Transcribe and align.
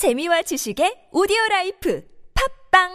재미와 0.00 0.40
지식의 0.40 1.10
오디오 1.12 1.36
라이프 1.50 2.02
팟빵 2.72 2.88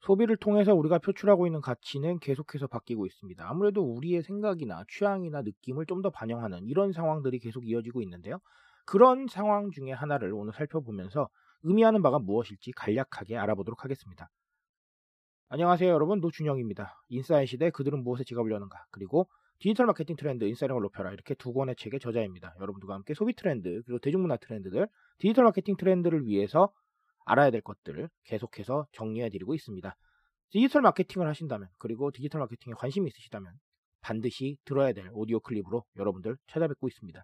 소비를 0.00 0.36
통해서 0.38 0.74
우리가 0.74 0.98
표출하고 0.98 1.46
있는 1.46 1.60
가치는 1.60 2.18
계속해서 2.18 2.66
바뀌고 2.66 3.06
있습니다. 3.06 3.48
아무래도 3.48 3.82
우리의 3.84 4.24
생각이나 4.24 4.82
취향이나 4.88 5.42
느낌을 5.42 5.86
좀 5.86 6.02
더 6.02 6.10
반영하는 6.10 6.66
이런 6.66 6.90
상황들이 6.90 7.38
계속 7.38 7.64
이어지고 7.64 8.02
있는데요. 8.02 8.40
그런 8.88 9.26
상황 9.28 9.70
중에 9.70 9.92
하나를 9.92 10.32
오늘 10.32 10.54
살펴보면서 10.54 11.28
의미하는 11.62 12.00
바가 12.00 12.18
무엇일지 12.20 12.72
간략하게 12.72 13.36
알아보도록 13.36 13.84
하겠습니다. 13.84 14.30
안녕하세요 15.50 15.90
여러분 15.90 16.20
노준영입니다. 16.20 16.94
인싸의 17.10 17.46
시대 17.46 17.68
그들은 17.68 18.02
무엇에 18.02 18.24
지갑을 18.24 18.50
여는가 18.50 18.86
그리고 18.90 19.28
디지털 19.58 19.84
마케팅 19.84 20.16
트렌드 20.16 20.44
인싸력을 20.44 20.80
높여라 20.80 21.12
이렇게 21.12 21.34
두 21.34 21.52
권의 21.52 21.76
책의 21.76 22.00
저자입니다. 22.00 22.54
여러분들과 22.60 22.94
함께 22.94 23.12
소비 23.12 23.34
트렌드 23.34 23.82
그리고 23.84 23.98
대중문화 23.98 24.38
트렌드들 24.38 24.88
디지털 25.18 25.44
마케팅 25.44 25.76
트렌드를 25.76 26.24
위해서 26.24 26.72
알아야 27.26 27.50
될 27.50 27.60
것들을 27.60 28.08
계속해서 28.24 28.86
정리해 28.92 29.28
드리고 29.28 29.54
있습니다. 29.54 29.94
디지털 30.48 30.80
마케팅을 30.80 31.28
하신다면 31.28 31.68
그리고 31.76 32.10
디지털 32.10 32.40
마케팅에 32.40 32.72
관심이 32.78 33.06
있으시다면 33.08 33.52
반드시 34.00 34.56
들어야 34.64 34.94
될 34.94 35.10
오디오 35.12 35.40
클립으로 35.40 35.84
여러분들 35.96 36.38
찾아뵙고 36.46 36.88
있습니다. 36.88 37.22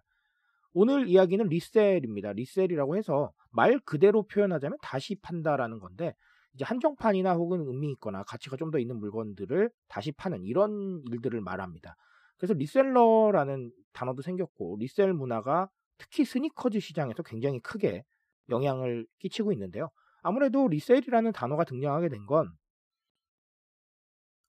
오늘 0.77 1.07
이야기는 1.07 1.47
resell입니다. 1.47 2.33
resell이라고 2.33 2.97
해서 2.97 3.31
말 3.49 3.79
그대로 3.79 4.23
표현하자면 4.23 4.77
다시 4.81 5.15
판다라는 5.21 5.79
건데 5.79 6.13
이제 6.53 6.65
한정판이나 6.65 7.33
혹은 7.35 7.61
의미 7.67 7.91
있거나 7.93 8.23
가치가 8.23 8.57
좀 8.57 8.71
더 8.71 8.79
있는 8.79 8.97
물건들을 8.99 9.69
다시 9.87 10.11
파는 10.11 10.43
이런 10.43 11.01
일들을 11.11 11.39
말합니다. 11.41 11.95
그래서 12.37 12.53
reseller라는 12.55 13.71
단어도 13.93 14.21
생겼고 14.21 14.77
resell 14.79 15.13
문화가 15.13 15.69
특히 15.97 16.25
스니커즈 16.25 16.81
시장에서 16.81 17.23
굉장히 17.23 17.59
크게 17.61 18.03
영향을 18.49 19.07
끼치고 19.19 19.53
있는데요. 19.53 19.89
아무래도 20.23 20.67
resell이라는 20.67 21.31
단어가 21.31 21.63
등장하게 21.63 22.09
된 22.09 22.25
건 22.25 22.51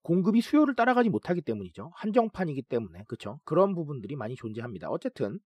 공급이 0.02 0.40
수요를 0.40 0.74
따라가지 0.77 1.08
못하기 1.08 1.42
때문이죠. 1.42 1.90
한정판이기 1.94 2.62
때문에 2.62 3.05
그렇죠. 3.08 3.40
그런 3.44 3.74
부분들이 3.74 4.16
많이 4.16 4.36
존재합니다. 4.36 4.88
어쨌든 4.88 5.38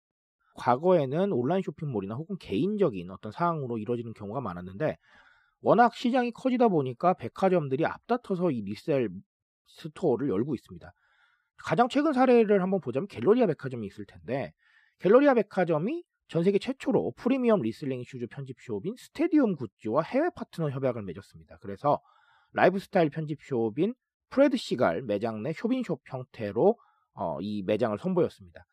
과거에는 0.60 1.32
온라인 1.32 1.62
쇼핑몰이나 1.64 2.16
혹은 2.16 2.38
개인적인 2.38 3.10
어떤 3.10 3.32
사항으로 3.32 3.78
이루어지는 3.78 4.14
경우가 4.14 4.42
많았는데 4.42 4.98
워낙 5.62 5.96
시장이 5.96 6.32
커지다 6.32 6.68
보니까 6.68 7.14
백화점들이 7.14 7.86
앞다퉈서 7.86 8.52
이 8.52 8.62
resell 8.62 9.10
store를 9.68 10.30
열고 10.30 10.56
있습니다. 10.56 10.94
가장 11.58 11.90
최근 11.90 12.14
사례를 12.14 12.62
한번 12.62 12.82
보자면 12.82 13.08
갤러리아 13.08 13.46
백화점이 13.48 13.88
있을 13.88 14.06
텐데 14.06 14.54
갤러리아 15.00 15.34
백화점이 15.34 16.04
전 16.28 16.44
세계 16.44 16.60
최초로 16.60 17.14
프리미엄 17.18 17.62
reselling 17.62 18.04
shoes 18.06 18.28
편집숍인 18.28 18.96
Stadium 18.98 19.56
Goods와 19.56 20.04
해외 20.04 20.30
파트너 20.36 20.70
협약을 20.70 21.02
맺었습니다. 21.04 21.58
그래서 21.62 22.00
라이프 22.52 22.80
스타일 22.80 23.10
편집숍인 23.10 23.96
Fred 24.30 24.58
Segal 24.58 25.02
매장 25.02 25.42
내 25.42 25.54
shop 25.54 25.73
in 25.73 25.82
shop 25.82 26.02
형태로 26.06 26.78
어, 27.14 27.42
이 27.42 27.64
매장을 27.64 27.98
선보였습니다. 27.98 28.66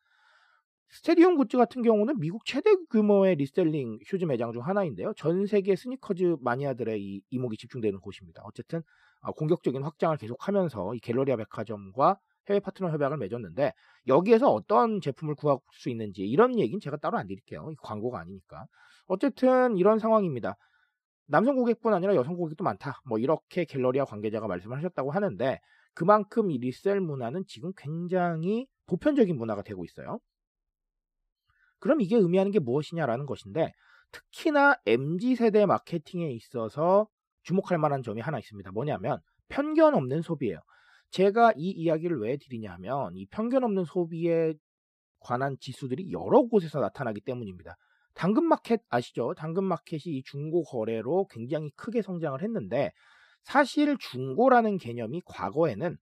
Stadium 1.07 1.37
Goods 1.37 1.57
같은 1.57 1.83
경우는 1.83 2.19
미국 2.19 2.45
최대 2.45 2.75
규모의 2.91 3.37
reselling 3.37 4.01
shoes 4.05 4.25
매장 4.25 4.53
중 4.53 4.67
하나인데요. 4.67 5.13
전 5.17 5.47
세계 5.47 5.77
스니커즈 5.77 6.39
마니아들의 6.41 7.01
이 7.01 7.23
이목이 7.31 7.57
집중되는 7.59 8.01
곳입니다. 8.01 8.43
어쨌든 8.45 8.83
어, 9.21 9.31
공격적인 9.31 9.85
확장을 9.85 10.17
계속하면서 10.17 10.97
이 10.97 10.99
갤러리아 10.99 11.37
백화점과 11.37 12.19
해외 12.49 12.59
파트너 12.59 12.91
협약을 12.91 13.19
맺었는데 13.19 13.73
여기에서 14.09 14.51
어떤 14.51 15.01
제품을 15.01 15.37
구할 15.37 15.59
수 15.71 15.91
있는지 15.91 16.23
이런 16.23 16.59
얘기는 16.59 16.81
제가 16.81 16.97
따로 16.97 17.19
안 17.19 17.29
드릴게요. 17.29 17.71
광고가 17.83 18.19
아니니까. 18.19 18.67
어쨌든 19.07 19.77
이런 19.77 20.01
상황입니다. 20.01 20.57
남성 21.27 21.55
고객뿐 21.55 21.95
아니라 21.95 22.17
여성 22.17 22.35
고객도 22.35 22.65
많다. 22.65 23.01
뭐 23.07 23.21
이렇게 23.21 23.65
갤러리아 23.65 24.05
관계자가 24.07 24.49
말씀을 24.49 24.77
하셨다고 24.79 25.13
하는데 25.13 25.61
그만큼 25.95 26.51
이 26.51 26.59
리셀 26.59 27.01
문화는 27.01 27.45
지금 27.47 27.71
굉장히 27.77 28.67
보편적인 28.87 29.37
문화가 29.37 29.63
되고 29.63 29.85
있어요. 29.85 30.19
그럼 31.79 32.01
이게 32.01 32.17
의미하는 32.17 32.53
게 32.53 32.59
무엇이냐라는 32.59 33.27
것인데 33.27 33.73
특히나 34.13 34.77
MZ 34.87 35.37
세대 35.37 35.67
마케팅에 35.67 36.31
있어서 36.33 37.09
주목할 37.43 37.79
만한 37.79 38.03
점이 38.03 38.21
하나 38.21 38.39
있습니다. 38.39 38.71
뭐냐면 38.73 39.21
편견 39.49 39.95
없는 39.95 40.23
소비예요. 40.23 40.61
제가 41.11 41.53
이 41.57 41.71
이야기를 41.71 42.19
왜 42.21 42.37
드리냐 42.37 42.73
하면 42.75 43.15
이 43.15 43.27
편견 43.27 43.63
없는 43.65 43.85
소비에 43.85 44.55
관한 45.21 45.57
지수들이 45.61 46.13
여러 46.13 46.43
곳에서 46.43 46.81
나타나기 46.81 47.21
때문입니다. 47.21 47.77
당근마켓 48.15 48.83
아시죠? 48.89 49.35
당근마켓이 49.35 50.03
이 50.07 50.23
중고 50.25 50.65
거래로 50.65 51.27
굉장히 51.31 51.71
크게 51.77 52.03
성장을 52.03 52.41
했는데 52.43 52.91
사실 53.43 53.97
중고라는 53.99 54.79
개념이 54.79 55.23
과거에는 55.25 55.97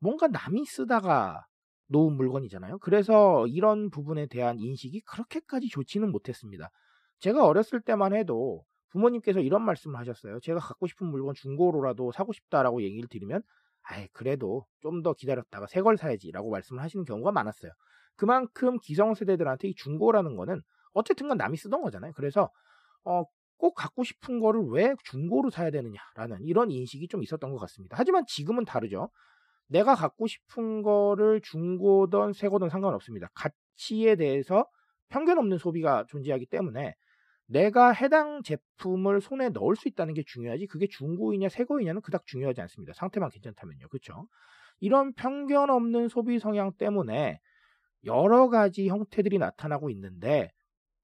뭔가 0.00 0.26
남이 0.28 0.64
쓰다가 0.64 1.44
놓은 1.88 2.14
물건이잖아요. 2.16 2.78
그래서 2.78 3.46
이런 3.48 3.90
부분에 3.90 4.26
대한 4.26 4.58
인식이 4.58 5.00
그렇게까지 5.02 5.68
좋지는 5.68 6.10
못했습니다. 6.12 6.70
제가 7.20 7.46
어렸을 7.46 7.80
때만 7.80 8.14
해도 8.14 8.64
부모님께서 8.90 9.40
이런 9.40 9.62
말씀을 9.62 9.98
하셨어요. 9.98 10.40
제가 10.40 10.60
갖고 10.60 10.86
싶은 10.86 11.06
물건 11.08 11.34
중고로라도 11.34 12.12
사고 12.12 12.32
싶다라고 12.32 12.82
얘기를 12.82 13.08
드리면 13.08 13.42
아이 13.82 14.08
그래도 14.12 14.66
좀 14.80 15.02
더 15.02 15.14
기다렸다가 15.14 15.66
새 15.66 15.82
걸 15.82 15.96
사야지라고 15.96 16.50
말씀을 16.50 16.82
하시는 16.82 17.04
경우가 17.04 17.32
많았어요. 17.32 17.72
그만큼 18.16 18.78
기성세대들한테 18.80 19.68
이 19.68 19.74
중고라는 19.74 20.36
거는 20.36 20.60
어쨌든 20.92 21.28
간 21.28 21.36
남이 21.38 21.56
쓰던 21.56 21.82
거잖아요. 21.82 22.12
그래서 22.16 22.50
어, 23.04 23.24
꼭 23.58 23.74
갖고 23.74 24.04
싶은 24.04 24.40
거를 24.40 24.62
왜 24.70 24.94
중고로 25.04 25.50
사야 25.50 25.70
되느냐라는 25.70 26.38
이런 26.42 26.70
인식이 26.70 27.08
좀 27.08 27.22
있었던 27.22 27.50
것 27.52 27.58
같습니다. 27.58 27.96
하지만 27.98 28.24
지금은 28.26 28.64
다르죠. 28.64 29.10
내가 29.68 29.94
갖고 29.94 30.26
싶은 30.26 30.82
거를 30.82 31.40
중고든 31.42 32.32
새거든 32.32 32.68
상관없습니다. 32.68 33.28
가치에 33.34 34.16
대해서 34.16 34.66
편견 35.10 35.38
없는 35.38 35.58
소비가 35.58 36.04
존재하기 36.08 36.46
때문에 36.46 36.94
내가 37.46 37.92
해당 37.92 38.42
제품을 38.42 39.20
손에 39.20 39.48
넣을 39.50 39.74
수 39.74 39.88
있다는 39.88 40.14
게 40.14 40.22
중요하지 40.26 40.66
그게 40.66 40.86
중고이냐 40.86 41.48
새거이냐는 41.48 42.02
그닥 42.02 42.26
중요하지 42.26 42.60
않습니다. 42.62 42.92
상태만 42.92 43.30
괜찮다면요. 43.30 43.88
그렇죠? 43.88 44.26
이런 44.80 45.12
편견 45.14 45.70
없는 45.70 46.08
소비 46.08 46.38
성향 46.38 46.72
때문에 46.76 47.40
여러 48.04 48.48
가지 48.48 48.88
형태들이 48.88 49.38
나타나고 49.38 49.90
있는데 49.90 50.50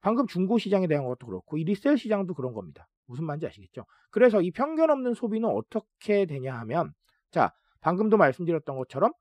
방금 0.01 0.27
중고 0.27 0.59
시장에 0.59 0.87
대한 0.87 1.07
것도 1.07 1.27
그렇고 1.27 1.57
이 1.57 1.65
resell 1.65 1.97
시장도 1.97 2.35
그런 2.35 2.53
겁니다. 2.53 2.87
무슨 3.07 3.25
말인지 3.25 3.47
아시겠죠? 3.47 3.87
그래서 4.11 4.43
이 4.43 4.51
편견 4.51 4.91
없는 4.91 5.15
소비는 5.15 5.49
어떻게 5.49 6.27
되냐 6.27 6.59
하면 6.61 6.93
자 7.31 7.53
방금도 7.85 8.17
말씀드렸던 8.17 8.77
것처럼 8.79 9.13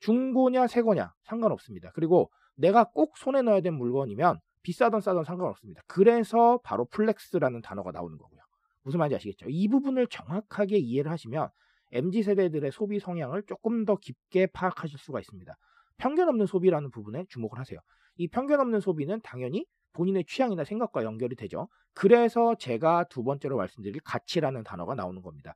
중고냐 0.00 0.66
새거냐 0.66 1.14
상관없습니다. 1.24 1.90
그리고 1.94 2.30
내가 2.54 2.84
꼭 2.84 3.16
손에 3.16 3.40
넣어야 3.42 3.62
될 3.62 3.72
물건이면 3.72 4.38
비싸던 4.62 5.00
싸던 5.00 5.24
상관없습니다. 5.24 5.80
그래서 5.86 6.60
바로 6.62 6.84
flex라는 6.84 7.62
단어가 7.62 7.90
나오는 7.92 8.16
거고요. 8.18 8.40
무슨 8.82 8.98
말인지 8.98 9.16
아시겠죠? 9.16 9.46
이 9.48 9.68
부분을 9.68 10.06
정확하게 10.06 10.76
이해를 10.76 11.10
하시면 11.10 11.48
MZ 11.92 12.22
세대들의 12.22 12.70
소비 12.72 13.00
성향을 13.00 13.42
조금 13.46 13.86
더 13.86 13.96
깊게 13.96 14.48
파악하실 14.48 14.98
수가 14.98 15.20
있습니다. 15.20 15.56
편견 15.96 16.28
없는 16.28 16.44
소비라는 16.44 16.90
부분에 16.90 17.24
주목을 17.30 17.58
하세요. 17.58 17.80
이 18.16 18.28
편견 18.28 18.60
없는 18.60 18.80
소비는 18.80 19.22
당연히 19.22 19.64
본인의 19.94 20.24
취향이나 20.26 20.64
생각과 20.64 21.04
연결이 21.04 21.36
되죠. 21.36 21.68
그래서 21.94 22.54
제가 22.56 23.04
두 23.04 23.24
번째로 23.24 23.56
말씀드릴 23.56 24.00
가치라는 24.04 24.62
단어가 24.62 24.94
나오는 24.94 25.22
겁니다. 25.22 25.54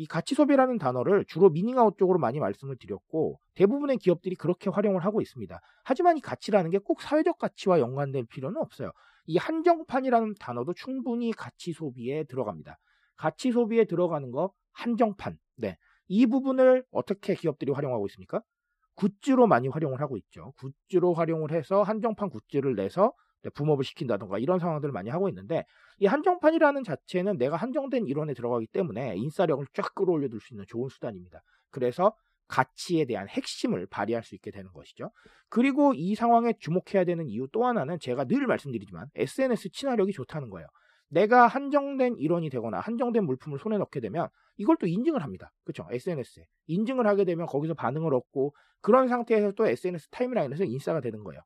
이 0.00 0.06
가치 0.06 0.34
소비라는 0.34 0.78
단어를 0.78 1.26
주로 1.26 1.50
미닝아웃 1.50 1.98
쪽으로 1.98 2.18
많이 2.18 2.40
말씀을 2.40 2.76
드렸고 2.78 3.38
대부분의 3.54 3.98
기업들이 3.98 4.34
그렇게 4.34 4.70
활용을 4.70 5.04
하고 5.04 5.20
있습니다. 5.20 5.60
하지만 5.84 6.16
이 6.16 6.22
가치라는 6.22 6.70
게 6.70 6.78
꼭 6.78 7.02
사회적 7.02 7.36
가치와 7.38 7.80
연관될 7.80 8.24
필요는 8.24 8.56
없어요. 8.62 8.92
이 9.26 9.36
한정판이라는 9.36 10.36
단어도 10.40 10.72
충분히 10.72 11.32
가치 11.32 11.72
소비에 11.74 12.24
들어갑니다. 12.24 12.78
가치 13.16 13.52
소비에 13.52 13.84
들어가는 13.84 14.30
거 14.30 14.52
한정판. 14.72 15.36
네. 15.56 15.76
이 16.08 16.26
부분을 16.26 16.82
어떻게 16.90 17.34
기업들이 17.34 17.70
활용하고 17.70 18.06
있습니까? 18.06 18.40
굿즈로 18.94 19.46
많이 19.46 19.68
활용을 19.68 20.00
하고 20.00 20.16
있죠. 20.16 20.54
굿즈로 20.88 21.12
활용을 21.12 21.52
해서 21.52 21.82
한정판 21.82 22.30
굿즈를 22.30 22.74
내서 22.74 23.12
붐업을 23.54 23.84
시킨다던가 23.84 24.38
이런 24.38 24.58
상황들을 24.58 24.92
많이 24.92 25.10
하고 25.10 25.28
있는데 25.28 25.64
이 25.98 26.06
한정판이라는 26.06 26.84
자체는 26.84 27.38
내가 27.38 27.56
한정된 27.56 28.06
이론에 28.06 28.34
들어가기 28.34 28.66
때문에 28.68 29.16
인싸력을 29.16 29.64
쫙 29.72 29.94
끌어올려 29.94 30.28
둘 30.28 30.40
수 30.40 30.54
있는 30.54 30.64
좋은 30.68 30.88
수단입니다. 30.88 31.42
그래서 31.70 32.12
가치에 32.48 33.04
대한 33.04 33.28
핵심을 33.28 33.86
발휘할 33.86 34.24
수 34.24 34.34
있게 34.34 34.50
되는 34.50 34.72
것이죠. 34.72 35.10
그리고 35.48 35.94
이 35.94 36.14
상황에 36.14 36.52
주목해야 36.58 37.04
되는 37.04 37.26
이유 37.28 37.46
또 37.52 37.64
하나는 37.64 37.98
제가 38.00 38.24
늘 38.24 38.46
말씀드리지만 38.46 39.06
SNS 39.14 39.70
친화력이 39.70 40.12
좋다는 40.12 40.50
거예요. 40.50 40.66
내가 41.08 41.46
한정된 41.46 42.16
일원이 42.18 42.50
되거나 42.50 42.80
한정된 42.80 43.24
물품을 43.24 43.58
손에 43.58 43.78
넣게 43.78 44.00
되면 44.00 44.28
이걸 44.56 44.76
또 44.80 44.86
인증을 44.86 45.22
합니다. 45.22 45.50
그렇죠? 45.64 45.86
SNS에. 45.90 46.44
인증을 46.66 47.06
하게 47.06 47.24
되면 47.24 47.46
거기서 47.46 47.74
반응을 47.74 48.14
얻고 48.14 48.54
그런 48.80 49.08
상태에서 49.08 49.52
또 49.52 49.66
SNS 49.66 50.08
타임라인에서 50.10 50.64
인싸가 50.64 51.00
되는 51.00 51.22
거예요. 51.24 51.40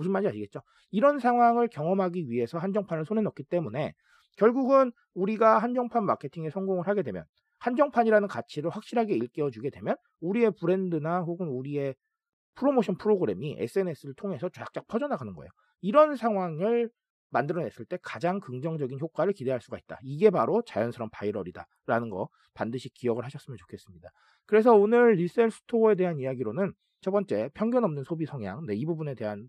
무슨 0.00 0.12
말인지 0.12 0.30
아시겠죠? 0.30 0.62
이런 0.90 1.18
상황을 1.18 1.68
경험하기 1.68 2.30
위해서 2.30 2.56
한정판을 2.56 3.04
손에 3.04 3.20
넣기 3.20 3.44
때문에 3.44 3.92
결국은 4.38 4.92
우리가 5.12 5.58
한정판 5.58 6.06
마케팅에 6.06 6.48
성공을 6.48 6.88
하게 6.88 7.02
되면 7.02 7.24
한정판이라는 7.58 8.26
가치를 8.26 8.70
확실하게 8.70 9.14
일깨워주게 9.14 9.68
되면 9.68 9.96
우리의 10.22 10.52
브랜드나 10.58 11.20
혹은 11.20 11.48
우리의 11.48 11.94
프로모션 12.54 12.96
프로그램이 12.96 13.56
SNS를 13.58 14.14
통해서 14.14 14.48
쫙쫙 14.48 14.86
퍼져나가는 14.88 15.34
거예요. 15.34 15.50
이런 15.82 16.16
상황을 16.16 16.88
만들어냈을 17.28 17.84
때 17.84 17.98
가장 18.02 18.40
긍정적인 18.40 18.98
효과를 18.98 19.34
기대할 19.34 19.60
수가 19.60 19.76
있다. 19.76 19.98
이게 20.02 20.30
바로 20.30 20.62
자연스러운 20.62 21.10
viral이다라는 21.10 22.08
거 22.08 22.30
반드시 22.54 22.88
기억을 22.88 23.24
하셨으면 23.26 23.58
좋겠습니다. 23.58 24.08
그래서 24.46 24.74
오늘 24.74 25.12
resell 25.12 25.50
store에 25.50 25.94
대한 25.94 26.18
이야기로는 26.18 26.72
첫 27.02 27.10
번째 27.10 27.50
편견 27.54 27.84
없는 27.84 28.04
소비 28.04 28.24
성향, 28.24 28.64
네, 28.66 28.74
이 28.74 28.84
부분에 28.86 29.14
대한 29.14 29.48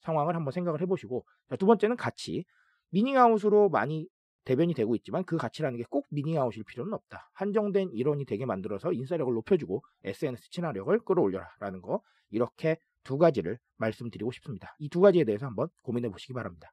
상황을 0.00 0.34
한번 0.36 0.52
생각을 0.52 0.80
해보시고 0.82 1.24
두 1.58 1.66
번째는 1.66 1.96
가치, 1.96 2.44
meaning 2.90 3.29
out으로 3.29 3.68
많이 3.70 4.08
대변이 4.44 4.74
되고 4.74 4.94
있지만 4.96 5.24
그 5.24 5.36
가치라는 5.36 5.76
게 5.78 5.84
꼭 5.90 6.06
meaning 6.10 6.41
out일 6.41 6.64
필요는 6.64 6.92
없다. 6.94 7.30
한정된 7.34 7.90
일원이 7.92 8.24
되게 8.24 8.46
만들어서 8.46 8.92
인싸력을 8.92 9.32
높여주고 9.34 9.82
SNS 10.04 10.50
친화력을 10.50 10.98
끌어올려라라는 11.00 11.82
거 11.82 12.00
이렇게 12.30 12.78
두 13.04 13.18
가지를 13.18 13.58
말씀드리고 13.76 14.30
싶습니다. 14.32 14.74
이 14.78 14.88
두 14.88 15.00
가지에 15.00 15.24
대해서 15.24 15.46
한번 15.46 15.68
고민해 15.82 16.10
보시기 16.10 16.32
바랍니다. 16.32 16.70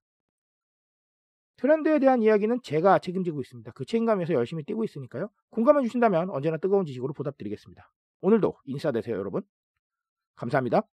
트렌드에 1.57 1.99
대한 1.99 2.21
이야기는 2.21 2.61
제가 2.61 2.99
책임지고 2.99 3.41
있습니다. 3.41 3.71
그 3.71 3.85
책임감에서 3.85 4.33
열심히 4.33 4.63
뛰고 4.63 4.83
있으니까요. 4.83 5.29
공감해 5.49 5.81
주신다면 5.83 6.29
언제나 6.29 6.57
뜨거운 6.57 6.85
지식으로 6.85 7.13
보답드리겠습니다. 7.13 7.89
오늘도 8.21 8.57
인싸 8.65 8.91
되세요, 8.91 9.17
여러분. 9.17 9.41
감사합니다. 10.35 10.96